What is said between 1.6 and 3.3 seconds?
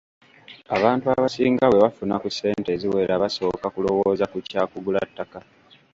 bwe bafuna ku ssente eziwera